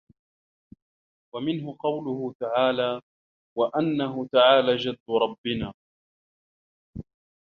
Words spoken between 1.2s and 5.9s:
وَمِنْهُ قَوْله تَعَالَى وَأَنَّهُ تَعَالَى جَدُّ رَبِّنَا